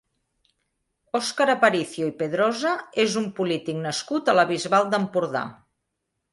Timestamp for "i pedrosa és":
2.13-3.19